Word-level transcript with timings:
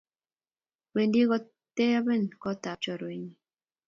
wendi 0.93 1.21
koteben 1.29 2.23
kotab 2.41 2.77
chorwenyin 2.83 3.33